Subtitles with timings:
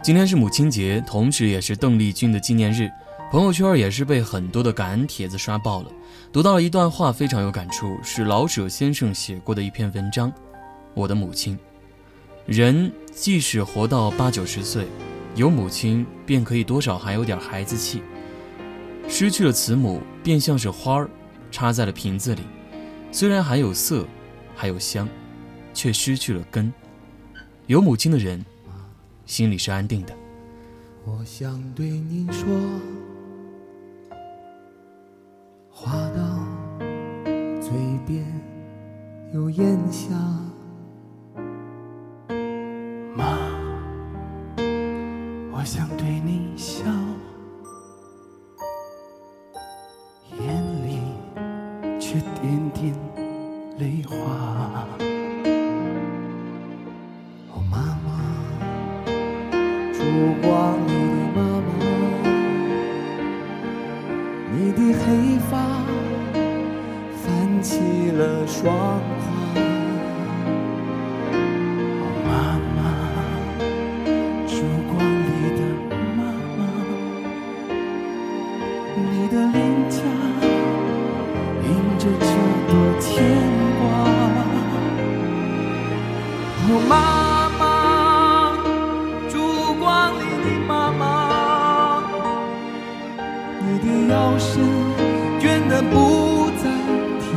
[0.00, 2.88] 今天是母亲节，同时也是邓丽君的纪念日，
[3.32, 5.90] 朋友圈也是被很多的感恩帖子刷爆了。
[6.32, 10.32] 读到了一段话，非常有感触，是老舍先生写过的一篇文章。
[10.94, 11.58] 我的母亲，
[12.46, 14.86] 人即使活到八九十岁，
[15.34, 18.00] 有母亲便可以多少还有点孩子气。
[19.08, 21.10] 失去了慈母，便像是花儿
[21.50, 22.42] 插在了瓶子里，
[23.10, 24.06] 虽然还有色，
[24.54, 25.08] 还有香，
[25.74, 26.72] 却失去了根。
[27.66, 28.42] 有母亲的人。
[29.28, 30.14] 心里是安定的。
[31.04, 32.48] 我想对您说，
[35.70, 36.20] 话到
[37.60, 37.70] 嘴
[38.06, 38.24] 边
[39.34, 40.14] 又咽下，
[43.14, 43.38] 妈，
[45.52, 46.82] 我想对你笑，
[50.40, 51.00] 眼里
[52.00, 52.98] 却点点
[53.78, 54.98] 泪花。
[60.08, 60.48] 烛光
[60.86, 60.90] 里
[61.34, 61.70] 的妈妈，
[64.54, 65.04] 你的黑
[65.50, 65.52] 发
[67.20, 69.26] 泛起了霜花。
[72.24, 72.30] 妈
[72.74, 72.78] 妈，
[74.46, 74.54] 烛
[74.88, 75.60] 光里的
[76.16, 76.18] 妈
[76.56, 76.60] 妈，
[78.96, 79.56] 你的脸
[79.90, 79.96] 颊
[81.64, 81.68] 印
[81.98, 82.26] 着这
[82.66, 83.06] 朵牵
[83.78, 83.82] 挂。
[86.70, 87.17] 哦，妈。
[94.08, 94.64] 腰身
[95.38, 96.64] 倦得不再
[97.20, 97.28] 挺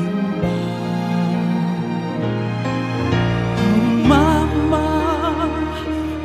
[0.42, 0.48] 拔，
[4.08, 4.74] 妈妈，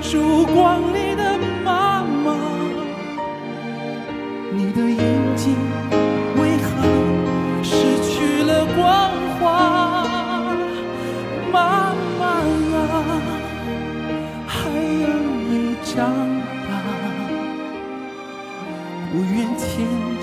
[0.00, 2.36] 烛光里的妈妈，
[4.52, 4.96] 你的眼
[5.34, 5.56] 睛
[6.36, 6.68] 为何
[7.64, 7.74] 失
[8.04, 9.44] 去了光华？
[11.52, 12.24] 妈妈
[12.76, 12.78] 啊，
[14.46, 15.06] 孩儿
[15.50, 15.52] 已
[15.84, 15.96] 长
[16.68, 16.70] 大，
[19.10, 20.15] 不愿牵。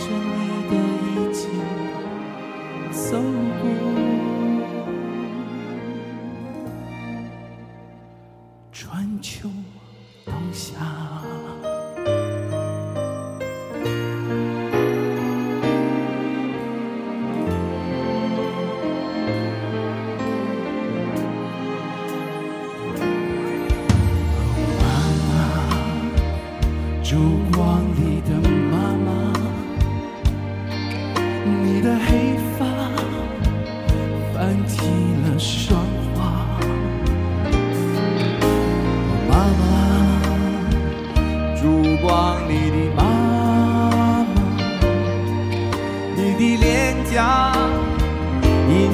[10.26, 11.52] 烛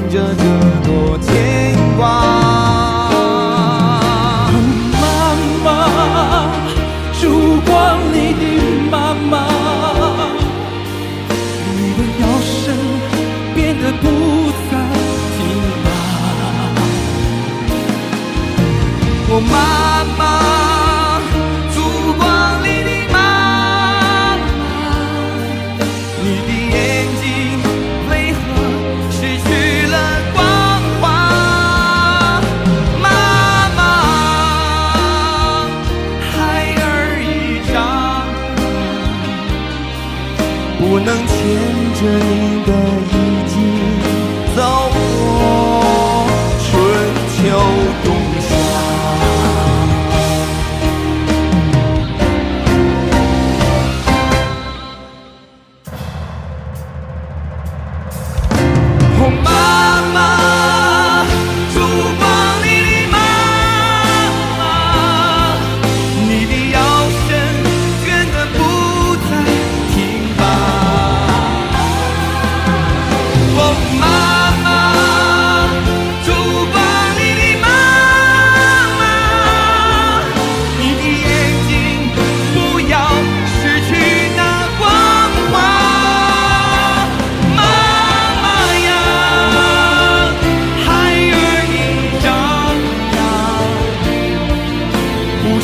[0.10, 0.44] 着这
[0.86, 1.28] 朵牵
[1.98, 2.02] 挂。
[5.02, 5.04] 妈
[5.64, 5.68] 妈
[7.20, 7.22] 烛
[7.62, 7.70] 光
[8.14, 8.44] 里的
[8.90, 9.34] 妈妈
[11.76, 12.56] 你的腰身
[13.54, 14.04] 变得不
[14.72, 14.74] 再
[15.38, 15.40] 挺
[15.84, 15.88] 拔
[19.30, 19.79] 我妈
[41.06, 41.36] 能牵
[41.96, 42.72] 着你的
[43.12, 43.39] 衣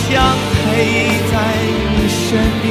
[0.08, 0.14] 想
[0.54, 0.64] 陪
[1.32, 1.34] 在
[1.96, 2.22] 你身
[2.62, 2.64] 边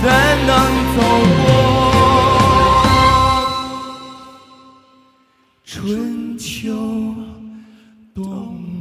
[0.00, 0.04] 怎
[0.46, 0.52] 能
[0.96, 0.98] 走
[1.44, 1.44] 过？
[5.64, 6.62] 春秋
[8.14, 8.73] 冬